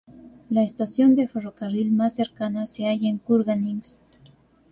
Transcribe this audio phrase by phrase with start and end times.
[0.49, 4.01] La estación de ferrocarril más cercana se halla en Kurgáninsk.